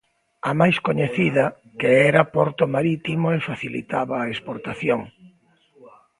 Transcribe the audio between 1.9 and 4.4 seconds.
era porto marítimo e facilitaba a